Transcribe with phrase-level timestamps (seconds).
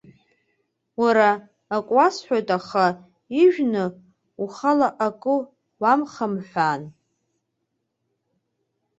[1.01, 1.29] Уара,
[1.75, 2.85] ак уасҳәоит, аха
[3.41, 3.83] ижәны
[4.41, 5.23] уахала ак
[5.81, 6.81] уамхамҳәан.